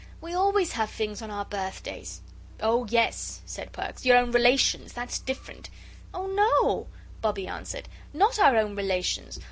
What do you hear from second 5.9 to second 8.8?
"Oh, no," Bobbie answered. "NOT our own